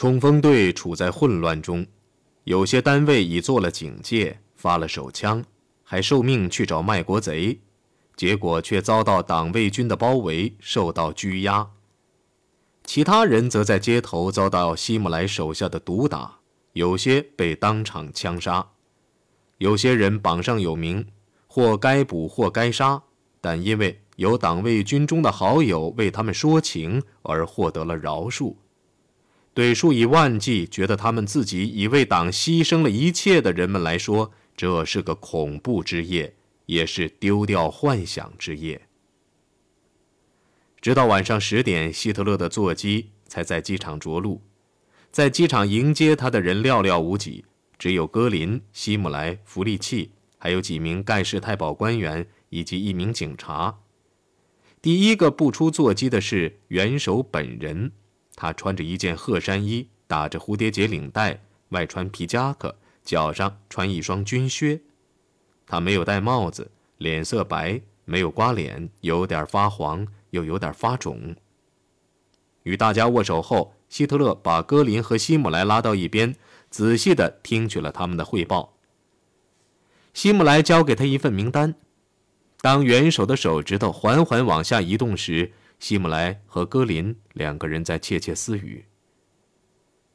[0.00, 1.86] 冲锋队处在混乱中，
[2.44, 5.44] 有些单位已做了警戒，发了手枪，
[5.84, 7.60] 还受命去找卖国贼，
[8.16, 11.68] 结果却遭到党卫军的包围，受到拘押。
[12.82, 16.38] 其他人则在街头遭到希姆莱手下的毒打，
[16.72, 18.70] 有些被当场枪杀，
[19.58, 21.08] 有些人榜上有名，
[21.46, 23.02] 或该捕或该杀，
[23.42, 28.54] 但因为有党卫军中的好友为他们说情而获得了饶恕。
[29.60, 38.88] 对数以万计觉得他们自己已为党牺牲了一切的人们来说，这是个恐怖之夜，也是丢掉幻想之夜。
[40.80, 44.40] 直到晚上十点，希特勒的座机才在机场着陆，
[45.12, 47.44] 在机场迎接他的人寥寥无几，
[47.78, 53.80] 只有戈林、希姆莱、弗利契，还有几名盖世太保官员以及一名警察。
[54.80, 57.92] 第一个步出座机的是元首本人。
[58.36, 64.80] 他穿着一件褐衫衣，打着蝴蝶结领带，外穿皮夹克，脚上穿一双军靴。
[65.66, 71.36] 他没有戴帽子，脸色白，没有刮脸，有点发黄，又有点发肿。
[72.64, 76.34] 与大家握手后，希特勒把戈林和希姆莱拉到一边，
[76.70, 78.74] 仔细地听取了他们的汇报。
[80.12, 81.74] 希姆莱交给他一份名单。
[82.60, 88.84] 当元首的手指头缓缓往下移动时，希姆莱和戈林两个人在窃窃私语。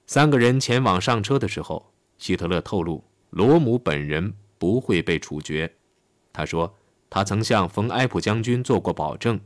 [0.07, 5.75] 三个人前往上车的时候，希特勒透露，罗姆本人不会被处决。
[6.31, 6.77] 他说，
[7.09, 9.39] 他曾向冯埃普将军做过保证。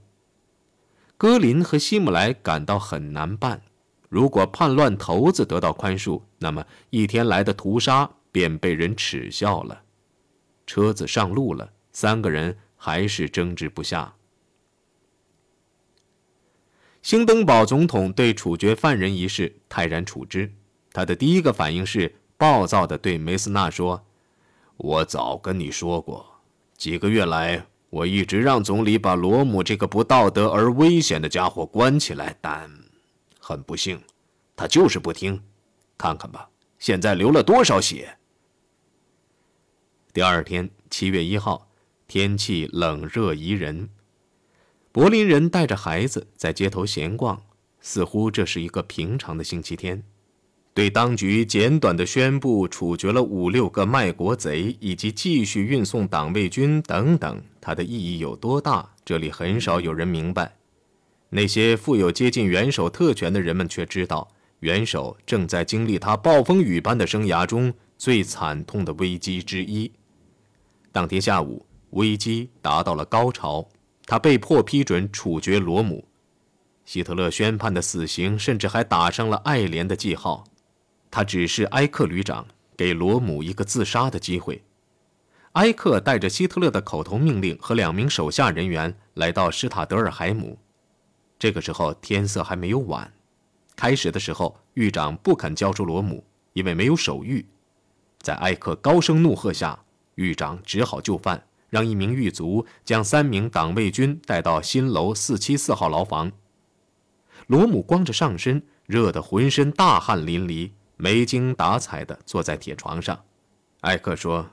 [1.18, 3.62] 戈林和希姆莱感到很难办。
[4.10, 9.84] 如果叛乱头子得到宽恕，那么一天来的屠杀便被人耻笑了。
[10.66, 14.16] 车子上路了，三个人还是争执不下。
[17.10, 20.54] 兴登堡总统对处决犯人一事泰然处之，
[20.94, 24.06] 他的第一个反应是暴躁地对梅斯纳说
[24.78, 26.24] ：“我早跟你说过，
[26.78, 32.70] 几个月来我一直让总理把罗姆这个不道德而危险的家伙关起来，但
[33.40, 34.00] 很不幸，
[34.56, 35.42] 他就是不听。
[35.98, 36.48] 看看吧，
[36.78, 38.16] 现在流了多少血。”
[40.14, 41.72] 第二天，七月一号，
[42.08, 43.90] 天气冷热宜人。
[45.00, 47.42] 柏林人带着孩子在街头闲逛，
[47.80, 50.04] 似乎这是一个平常的星期天。
[50.74, 58.90] 对当局简短的宣布处决了五六个卖国贼，以及继续运送党卫军等等，它的意义有多大？
[59.06, 60.58] 这里很少有人明白。
[61.30, 69.90] 那些富有接近元首特权的人们却知道，元首正在经历他暴风雨般的生涯中最惨痛的危机之一。
[70.92, 73.66] 当天下午，危机达到了高潮。
[74.10, 76.04] 他被迫批准处决罗姆，
[76.84, 80.44] 希特勒宣判的死刑甚至还打上了爱莲的记号。
[81.12, 82.44] 他指示埃克旅长
[82.76, 84.64] 给罗姆一个自杀的机会。
[85.52, 90.58] 埃克带着希特勒的口头命令和两名手下人员来到施塔德尔海姆。
[91.38, 93.14] 这个时候天色还没有晚。
[93.76, 97.46] 开始的时候，狱长不肯交出罗姆，因为没有手谕。
[98.18, 99.80] 在埃克高声怒喝下，
[100.16, 101.44] 狱长只好就范。
[101.70, 106.32] 让一名狱卒将三名党卫军带到新楼四七四号牢房。
[107.48, 113.24] 罗姆光着上身，热得浑身大汗淋漓，没精打采地坐在铁床上。
[113.82, 114.50] 艾克说：“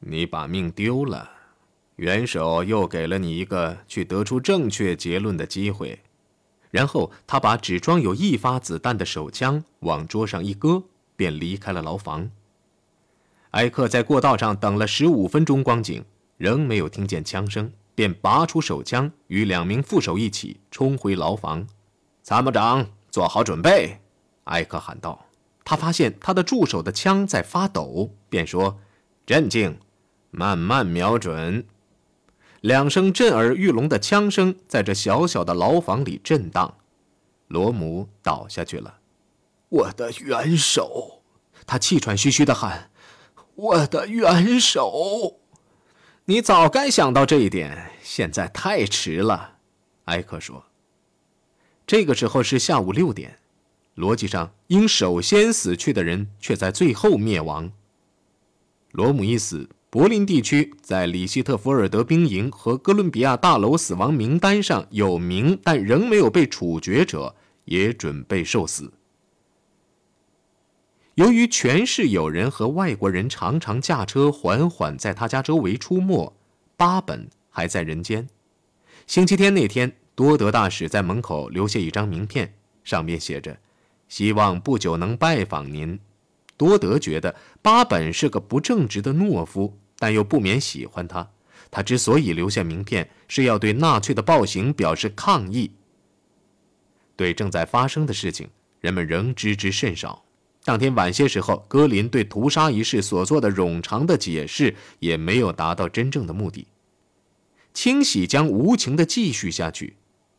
[0.00, 1.30] 你把命丢了，
[1.96, 6.00] 元首又给了你一个去得出正确结论的机会。”
[6.70, 10.82] 然后他把只装有一发子弹的手枪往桌上一搁，
[11.14, 12.30] 便离开了牢房。
[13.50, 16.04] 艾克在过道上等了十五分钟光景。
[16.44, 21.66] 仍没有听见枪声，便拔出手枪，与两名副手一起冲回牢房。
[22.22, 23.98] 参谋长，做好准备！
[24.44, 25.24] 艾克喊道。
[25.64, 28.78] 他发现他的助手的枪在发抖，便说
[29.24, 29.78] ：“镇静，
[30.30, 31.64] 慢慢瞄准。”
[32.60, 36.76] 两声震耳欲聋的枪声在这小小的牢房里震荡。
[37.48, 38.98] 罗姆倒下去了。
[39.70, 41.22] 我的元首！
[41.66, 42.90] 他气喘吁吁地喊
[43.56, 45.38] ：“我的元首！”
[46.26, 49.58] 你早该想到这一点，现在太迟了，
[50.06, 50.64] 埃克说。
[51.86, 53.40] 这个时候是下午六点，
[53.94, 57.70] 逻辑上应首先死去的人却在最后灭亡。
[58.92, 67.36] 罗姆一死，柏林地区在里希特福尔德兵营和哥伦比亚大楼死亡名单上有名但仍没有被处决者
[67.66, 68.90] 也准备受死。
[71.14, 76.34] 由于全市有人和外国人常常驾车缓缓在他家周围出没，
[76.76, 78.28] 巴本还在人间。
[79.06, 82.52] 星期天那天，多德大使在门口留下一张名片，
[82.82, 83.56] 上面写着
[84.08, 86.00] ：“希望不久能拜访您。
[86.56, 91.30] 多德觉得巴本是个不正直的懦夫，但又不免喜欢他。
[91.70, 95.70] 他之所以留下名片，是要对纳粹的暴行表示抗议。
[97.14, 98.48] 对正在发生的事情，
[98.80, 100.24] 人们仍知之甚少。
[100.64, 106.66] 当天晚些时候，格林对屠杀一事所做的冗长的解释，也没有达到真正的目的。
[107.74, 109.96] 清洗将无情地继续下去。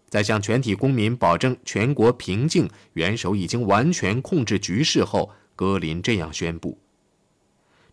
[0.07, 6.79] 在向全体公民保证全国平静、元首已经完全控制局势后，格林这样宣布：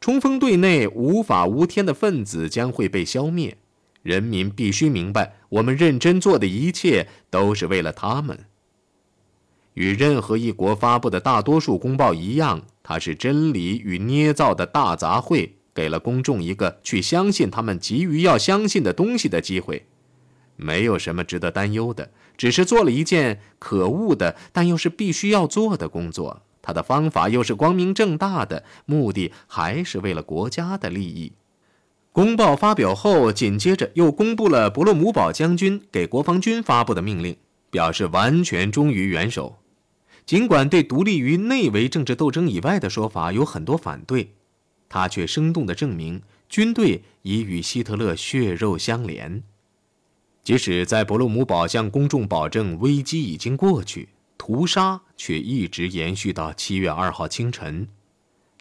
[0.00, 3.58] 冲锋队内无法无天的分子将会被消灭。
[4.02, 8.46] 人民必须明白，我们认真做的一切都是为了他们。
[9.74, 19.86] 与任何一国发布的大多数公报一样，它是真理与捏造的大杂烩，给了公众一个去相信他们急于要相信的东西的机会。
[20.56, 26.42] 没有什么值得担忧的，只是做了一件可恶的，但又是必须要做的工作。
[26.60, 31.32] 他的方法又是光明正大的，目的还是为了国家的利益。
[32.12, 37.34] 公报发表后，紧接着又公布了伯洛姆堡将军给国防军发布的命令，
[37.70, 39.56] 表示完全忠于元首。
[40.24, 44.32] 尽管对独立于内围政治斗争以外的说法有很多反对，
[44.88, 49.42] 他却生动地证明军队已与希特勒血肉相连。
[50.44, 57.86] 即使在伯罗姆堡向公众保证危机已经过去，屠杀却一直延续到七月二号清晨。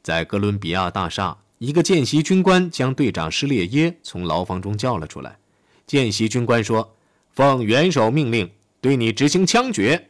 [0.01, 5.37] 在哥伦比亚大厦，一个见习军官将队长施列耶从牢房中叫了出来。
[5.87, 6.95] 见习军官说
[7.33, 10.09] ：“奉元首命令，对你执行枪决。”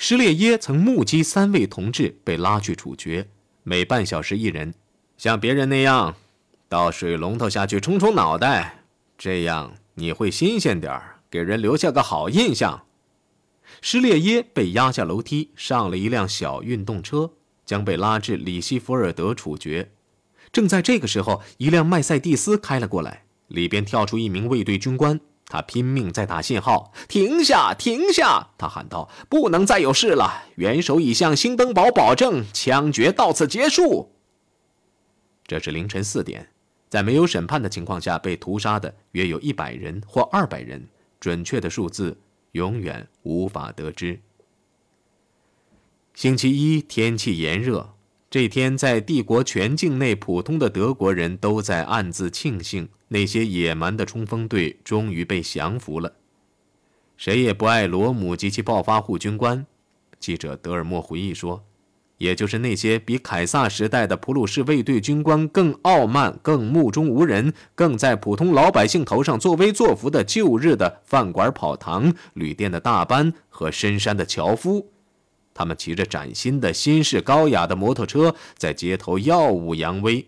[0.00, 3.26] 施列耶曾目击三位同志被拉去处决，
[3.64, 4.72] 每半小时一人，
[5.16, 6.14] 像别人那样
[6.68, 8.84] 到水龙头下去冲冲脑袋，
[9.18, 9.74] 这样。
[9.94, 12.84] 你会新鲜点，给人留下个好印象。
[13.80, 17.32] 施列耶被押下楼梯，上了一辆小运动车，
[17.66, 19.90] 将被拉至里希福尔德处决。
[20.52, 25.18] 正在这个时候，一辆麦塞蒂斯开了过来，里边跳出一名卫队军官，
[25.48, 30.44] 他拼命在打信号：“停下，停下！”他喊道：“不能再有事了。
[30.56, 34.12] 元首已向兴登堡保证，枪决到此结束。”
[35.46, 36.50] 这是凌晨四点。
[36.90, 40.88] 在没有审判的情况下被屠杀的约有一百人或二百人，
[41.20, 42.18] 准确的数字
[42.52, 44.20] 永远无法得知。
[46.14, 47.94] 星期一天气炎热，
[48.30, 56.12] 这天在帝国全境内普通的德国人都在暗自庆幸，那些野蛮的冲锋队终于被降服了。
[57.16, 59.64] 谁也不爱罗姆及其暴发户军官。
[60.20, 61.64] 记者德尔莫回忆说。
[62.18, 74.90] 也就是那些比凯撒时代的普鲁士卫队军官更傲慢、更目中无人、更在普通老百姓头上作威作福的旧日的饭馆跑堂、旅店的大班和深山的樵夫，
[75.58, 80.24] 他们骑着崭新的、新式高雅的摩托车在街头耀武扬威。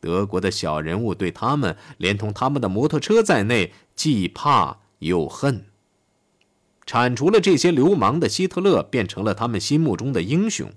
[0.00, 5.66] 德国的小人物对他们，连同他们的摩托车在内，既怕又恨。
[6.84, 10.72] 铲除了这些流氓的希特勒，变成了他们心目中的英雄。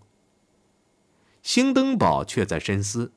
[1.42, 3.12] 兴登堡却在深思。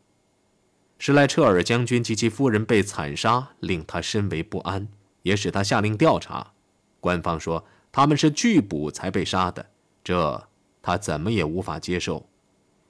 [0.99, 4.89] 施莱彻尔将军及其夫人被惨杀，令他深为不安，
[5.25, 6.53] 也使他下令调查。
[7.01, 9.67] 官方说他们是拒捕才被杀的，
[10.03, 10.49] 这
[10.83, 12.27] 他怎么也无法接受。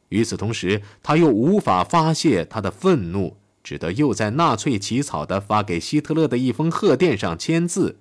[0.09, 7.99] 与此同时，他又无法发泄他的愤怒，只得又在纳粹起草的发给希特勒的一封贺电上签字。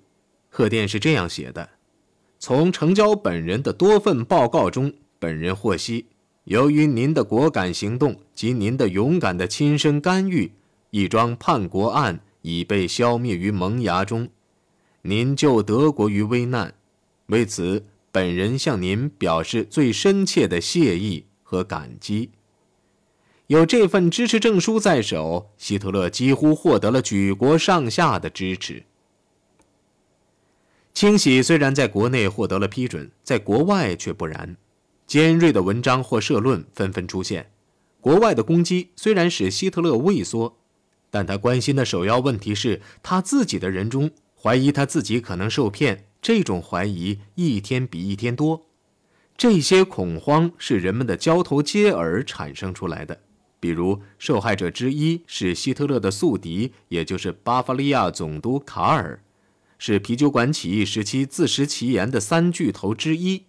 [0.48, 1.68] 贺电是这样写的：
[2.40, 6.06] 从成交本人的多份报告中，本人获悉。
[6.44, 10.50] 由于您的果敢行动及您的勇敢的亲身干预，
[10.90, 14.28] 一桩叛国案已被消灭于萌芽中，
[15.02, 16.74] 您救德国于危难，
[17.26, 22.30] 为此本人向您表示最深切的谢意和感激。
[23.46, 28.84] 有这份支持证书在手，希特勒几乎获得了举国上下的支持。
[30.92, 34.56] 清洗虽然在国内获得了批准，在国外却不然。
[35.06, 37.50] 尖锐的文章或社论纷纷出现。
[38.00, 40.58] 国外的攻击虽然使希特勒畏缩，
[41.10, 46.06] 但他关心的首要问题是他自己的人中怀疑他自己可能受骗。
[46.22, 48.66] 这种怀疑一天比一天多。
[49.36, 53.20] 这些恐慌是人们的交头接耳产生出来的。
[53.58, 59.22] 比如，受害者之一是希特勒的宿敌，也就是巴伐利亚总督卡尔，
[59.78, 63.44] 是啤酒馆起义时期自食其言的三巨头之一。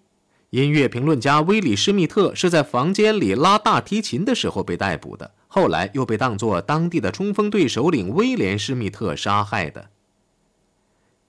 [0.49, 9.90] 音乐评论家威里施密特是在房间里拉大提琴的时候被逮捕的，后来又被当作当地的冲锋队首领威廉施密特杀害的。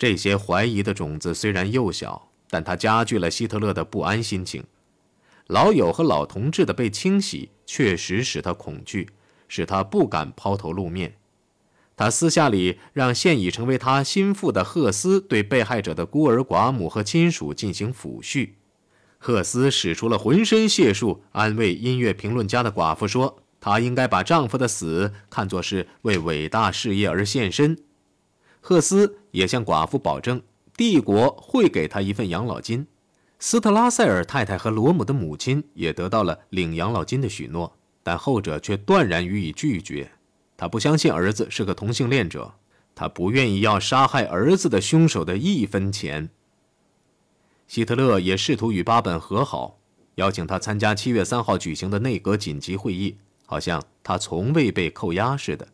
[0.03, 4.65] 这些怀疑的种子虽然幼小，但它加剧了希特勒的不安心情。
[5.47, 9.11] 老友和老同志的被清洗，确实使他恐惧，
[9.47, 11.15] 使他不敢抛头露面。
[11.95, 18.55] 他私下里让现已成为他心腹的赫斯对被害者的孤儿寡母和亲属进行抚恤。
[19.19, 27.79] 赫斯使出了浑身解数，安慰音乐评论家的寡妇说：“她应该把丈夫的死看作是为伟大事业而献身。”
[28.61, 30.41] 赫斯也向寡妇保证，
[30.77, 32.87] 帝国会给他一份养老金。
[33.39, 40.13] 斯特拉塞尔太太和罗姆的母亲也得到了领养老金的许诺，但后者却断然予以拒绝。
[40.57, 42.55] 他不相信儿子是个同性恋者，
[42.95, 46.31] 他不愿意要杀害儿子的凶手的一分钱。
[47.67, 49.79] 希特勒也试图与巴本和好，
[50.17, 55.67] 邀请他参加七月三号举行的内阁紧急会议，好像他从未被扣押似的。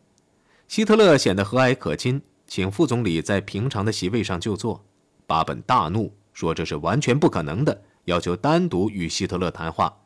[0.67, 4.83] 希特勒显得和蔼可亲，请副总理在平常的席位上就坐。
[5.25, 9.99] 巴本大怒，说这是完全不可能的，要求单独与希特勒谈话。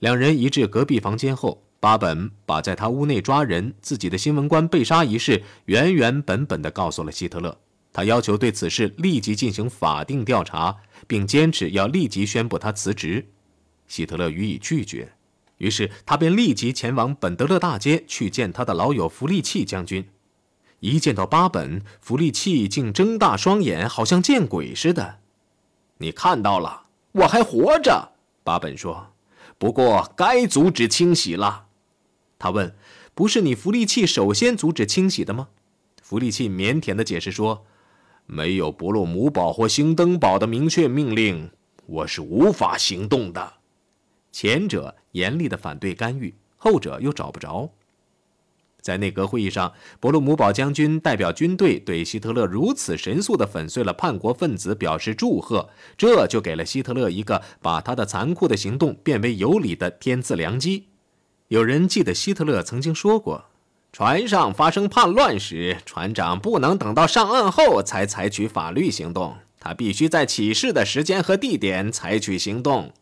[0.00, 1.62] 两人一至隔壁房间后。
[1.78, 7.56] 巴本把在他屋内抓人、自己的新闻官被杀一事原原本本地告诉了希特勒。
[7.92, 10.74] 他要求对此事立即进行法定调查，
[11.06, 13.28] 并坚持要立即宣布他辞职。
[13.86, 15.12] 希特勒予以拒绝，
[15.58, 20.08] 于是他便立即前往本德勒大街去见他的老友弗利契将军。
[20.80, 25.18] 一见到巴本，弗利契竟睁大双眼，好像见鬼似的。
[25.98, 28.12] “你看到了，我还活着。”
[28.44, 29.12] 巴本说
[29.58, 31.66] ，“不过该阻止清洗了。”
[32.38, 32.76] 他问
[33.14, 35.48] ：“不是你福利器首先阻止清洗的吗？”
[36.02, 37.64] 福利器腼腆的解释说
[38.26, 41.50] ：“没有伯洛姆堡或星登堡的明确命令，
[41.86, 43.54] 我是无法行动的。”
[44.30, 47.70] 前者严厉的反对干预，后者又找不着。
[48.86, 60.86] 在内阁会议上，伯洛姆堡将军代表军队对希特勒如此神速地粉碎了叛国分子表示祝贺，这就给了希特勒一个把他的残酷的行动变为有理的天赐良机。
[61.48, 63.46] 有人记得希特勒曾经说过
[63.92, 72.92] ：“船上发生叛乱时，船长不能等到上岸后才采取法律行动，他必须在起事的时间和地点采取行动。”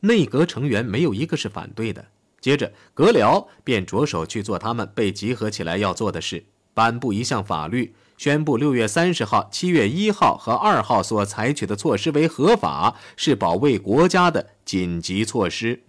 [0.00, 2.06] 内阁成员没有一个是反对的。
[2.40, 15.82] 接着，格辽便着手去做他们被集合起来要做的事：颁布一项法律，宣布六月三十号、七月一号和二号所采取的措施为合法，是保卫国家的紧急措施。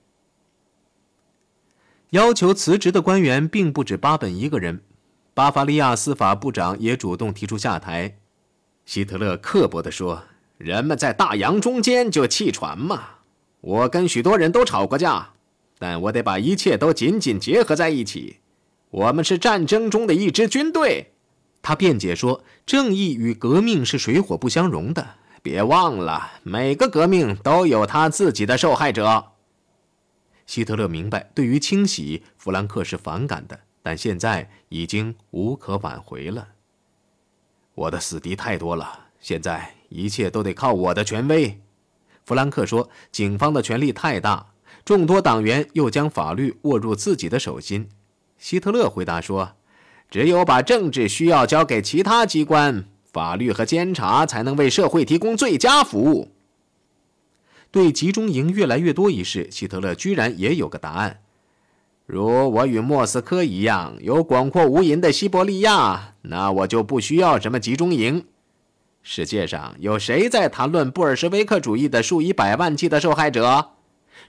[2.12, 4.82] 要求辞职的官员并不止巴本一个人，
[5.34, 8.18] 巴伐利亚司法部长也主动提出下台。
[8.86, 10.24] 希特勒刻薄地说
[10.58, 13.04] ：“人们在大洋中间就弃船嘛。
[13.60, 15.34] 我跟许多人都吵过架，
[15.80, 18.38] 但我得把一切都紧紧结合在一起。
[18.90, 21.14] 我们是战争中的一支军队。”
[21.62, 25.16] 他辩解说：“正义与革命是水火不相容的。
[25.42, 29.32] 别忘了，每个革命都有他自己的受害者。”
[30.46, 36.48] 希特勒明白，对于清洗，弗兰克是反感的，但现在已经无可挽回了。
[37.76, 41.60] 我的死敌太多了，现在一切都得靠我的权威。
[42.24, 44.54] 弗兰克说：“警方的权力太大，
[44.88, 47.90] 众多党员又将法律握入自己的手心。”
[48.40, 49.58] 希特勒回答说
[50.10, 56.32] ：“只有把政治需要交给其他机关，法律和监察才能为社会提供最佳服务。”
[57.70, 61.20] 对集中营越来越多一事，希特勒居然也有个答案。
[62.06, 68.24] 如我与莫斯科一样有广阔无垠的西伯利亚，那我就不需要什么集中营。
[69.04, 73.72] 世界上有谁在谈论布尔什维克主义的数以百万计的受害者？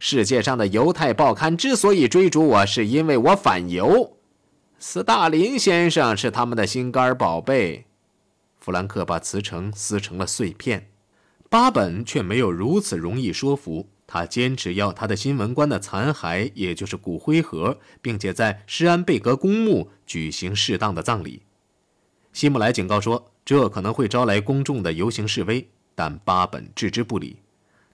[0.00, 4.17] 世界上的犹太报刊之所以追逐我，是因为我反犹。
[4.78, 7.87] 斯大林先生是他们的心肝宝贝。
[8.61, 10.90] 弗兰克把辞呈撕成了碎片。
[11.50, 21.43] 巴本却没有如此容易说服，他坚持要他的新闻官的残骸，也就是骨灰盒，并且在施安贝格公墓举行适当的葬礼。
[22.35, 27.38] 希姆莱警告说，这可能会招来公众的游行示威，但巴本置之不理。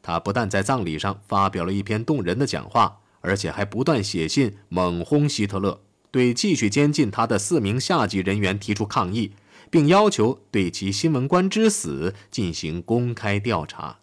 [0.04, 5.80] 他不但在葬礼上发表了一篇动人的讲话，而且还不断写信猛轰希特勒，
[6.12, 9.32] 对继续监禁他的四名下级人员提出抗议。
[9.70, 13.98] 并要求对其新闻官之死进行公开调查。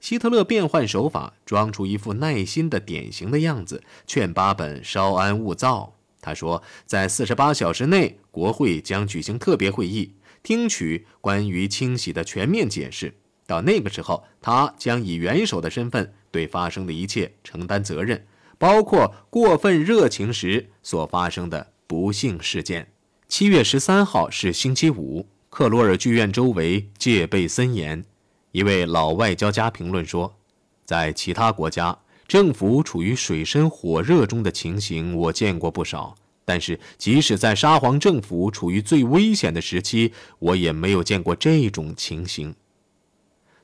[0.00, 5.94] 希特勒变换手法，装出一副耐心的典型的样子，劝巴本稍安勿躁。
[6.20, 13.14] 他说，在四十八小时内，国会将举行特别会议，听取关于清洗的全面解释。
[13.46, 18.26] 到那个时候，他将以元首的身份对发生的一切承担责任，
[18.58, 22.88] 包括过分热情时所发生的不幸事件。
[23.28, 28.04] 七月十三号是星期五，克罗尔剧院周围戒备森严。
[28.52, 30.36] 一位老外交家评论说
[30.84, 42.54] ：“在其他国家，政府处于水深火热中的情形我见过不少，但是即使在沙皇政府处于最危险的时期，我也没有见过这种情形。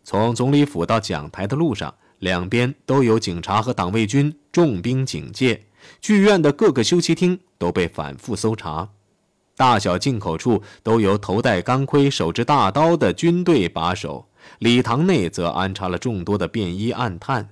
[0.04, 5.62] 从总理府到讲台的路上，两边都有警察和党卫军重兵警戒，
[6.00, 8.88] 剧院的各个休息厅都被反复搜查。
[9.56, 14.26] 大小进口处都由头戴钢盔、手执大刀的军队把守，
[14.58, 17.50] 礼堂内则安插了众多的便衣暗探。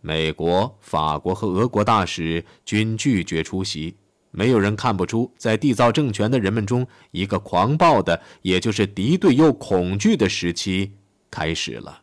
[0.00, 3.96] 美国、法国和俄国大使均拒绝出席，
[4.32, 10.92] 没有人看不出，在缔造政权的人们中，一个狂暴的，也就是敌对又恐惧的时期
[11.34, 12.02] 开始了。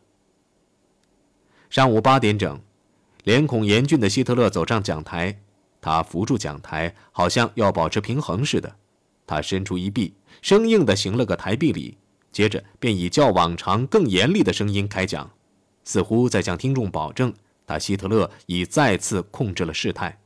[1.70, 2.60] 上午八点整，
[3.24, 5.40] 脸孔严峻的希特勒走上讲台，
[5.80, 8.76] 他扶住讲台，好像要保持平衡似的。
[9.26, 10.12] 他伸出一臂，
[10.42, 11.96] 生硬地行了个台臂礼，
[12.30, 15.30] 接着便以较往常更严厉的声音开讲，
[15.82, 17.32] 似乎在向听众保证，
[17.66, 20.20] 他希特勒已再次控制了事态。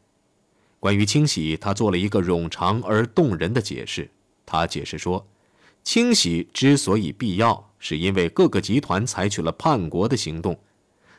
[0.80, 4.10] 关于清洗，他做了一个冗长而动人的解释。
[4.44, 5.24] 他解释说，
[5.84, 10.58] 清洗之所以必要，是因为各个集团采取了叛国的行动。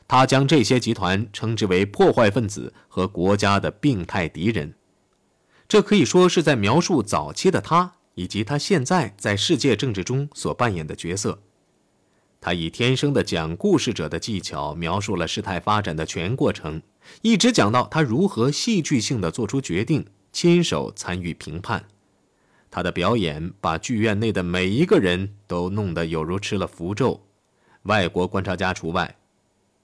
[0.07, 4.73] 他将这些集团称之为破坏分子和国家的病态敌人。
[5.67, 11.41] 这可以说是在描述早期的他，以及他现在在世界政治中所扮演的角色。
[12.39, 16.81] 他以天生的讲故事者的技巧描述了事态发展的全过程，
[17.21, 21.83] 一直讲到他如何戏剧性的做出决定，亲手参与评判。
[22.77, 27.23] 他的表演把剧院内的每一个人都弄得有如吃了符咒，
[27.85, 29.15] 外国观察家除外。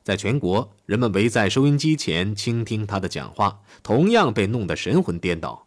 [0.04, 5.66] 在全国，人们围在收音机前倾听他的讲话，同样被弄得神魂颠倒。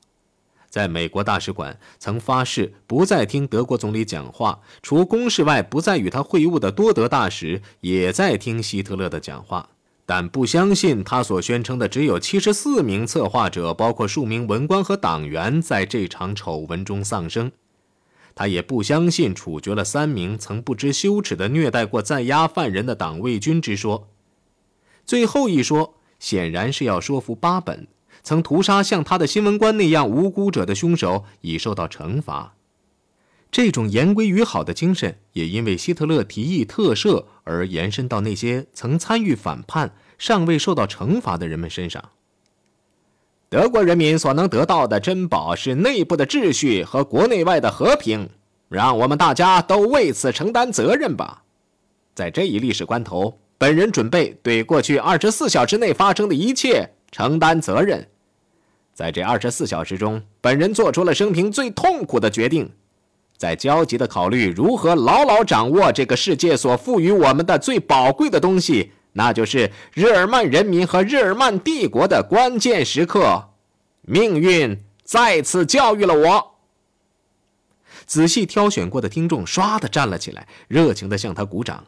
[0.68, 4.61] 在美国大使馆，曾发誓不再听德国总理讲话。
[4.80, 9.71] 除公事外不再与他会晤的多德大使，也在听希特勒的讲话，
[10.08, 17.50] 但不相信他所宣称的只有七十四名策划者，包括数名文官和党员，在这场丑闻中丧生。
[18.36, 24.08] 他也不相信处决了三名曾不知羞耻地虐待过在押犯人的党卫军之说。
[25.04, 27.88] 最后一说，显然是要说服巴本。
[28.23, 32.54] 曾屠杀像他的新闻官那样无辜者的凶手已受到惩罚，
[33.52, 42.11] 这种言归于好的精神也因为希特勒提议特赦而延伸到那些曾参与反叛、尚未受到惩罚的人们身上。
[43.49, 48.28] 德国人民所能得到的珍宝是内部的秩序和国内外的和平，
[48.69, 51.45] 让我们大家都为此承担责任吧。
[52.15, 58.09] 在这一历史关头，本人准备对过去二十四小时内发生的一切承担责任。
[58.93, 62.73] 在这二十四小时中，本人做出了生平最痛苦的决定，
[63.36, 73.50] 在焦急地考虑如何牢牢掌握这个世界所赋予我们的最宝贵的东西，那就是日耳曼人民和日耳曼帝国的关键时刻。
[74.02, 76.52] 命运再次教育了我。
[78.06, 81.84] 仔细挑选过的听众唰地站了起来，热情地向他鼓掌。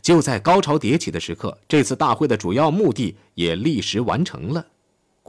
[0.00, 4.64] 就在高潮迭起的时刻，这次大会的主要目的也立时完成了。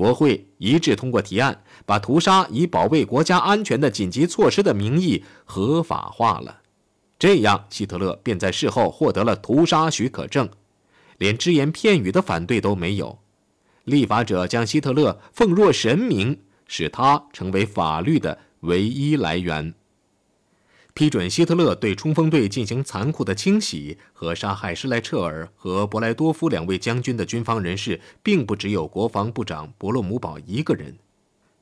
[0.01, 6.61] 国会一致通过提案，把屠杀以保卫国家安全的紧急措施的名义合法化了。
[7.19, 10.49] 这样，希特勒便在事后获得了屠杀许可证，
[11.19, 13.19] 连只言片语的反对都没有。
[13.83, 19.71] 立法者将希特勒奉若神明，使他成为法律的唯一来源。
[20.93, 30.97] 批准希特勒对冲锋队进行残酷的清洗和杀害施莱彻尔和博莱多夫两位将军的军方人士，并不只有国防部长伯洛姆堡一个人。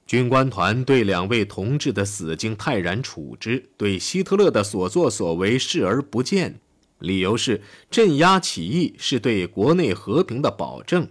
[0.07, 6.59] 军官团对两位同志的死竟泰然处之，对希特勒的所作所为视而不见，
[6.97, 7.61] 理由是
[7.91, 11.07] 镇压起义是对国内和平的保证。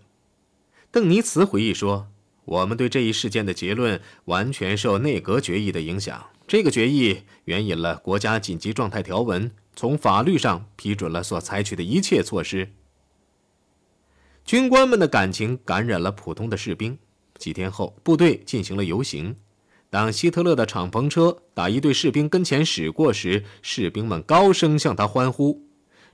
[0.91, 2.09] 邓尼茨回忆说
[2.49, 12.73] ：“我们对这一事件的结论完全受内阁决议的影响。”这个决议援引了国家紧急状态条文，从法律上批准了所采取的一切措施。
[14.47, 16.99] 军官们的感情感染了普通的士兵。
[17.37, 19.37] 几天后，部队进行了游行。
[19.91, 25.63] 当希特勒的敞篷车打一队士兵跟前驶过时，士兵们高声向他欢呼。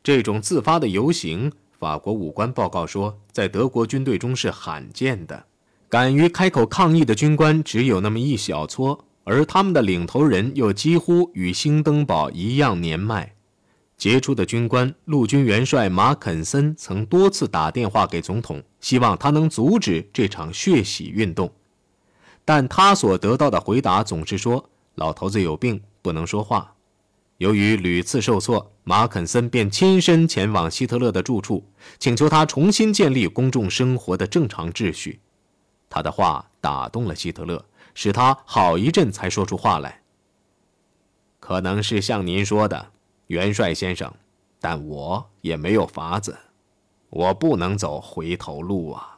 [0.03, 5.47] 这种自发的游行，法国武官报告说，在德国军队中是罕见的。
[5.94, 9.04] 敢于开口抗议的军官只有那么一小撮。
[9.22, 13.33] 而他们的领头人又几乎与兴登堡一样年迈。
[13.96, 21.52] 杰出的军官陆军元帅马肯森曾多次打电话给总统，希望他能阻止这场血洗运动，
[22.44, 26.74] 但他所得到的回答总是说：“老头子有病，不能说话。”
[27.38, 31.64] 由于屡次受挫，马肯森便亲身前往希特勒的住处，
[32.00, 35.20] 请求他重新建立公众生活的正常秩序。
[35.94, 40.02] 他的话打动了希特勒，使他好一阵才说出话来。
[41.38, 42.88] 可能是像您说的，
[43.28, 44.12] 元帅先生，
[44.59, 46.37] 但我也没有法子，
[47.11, 49.13] 我不能走回头路啊。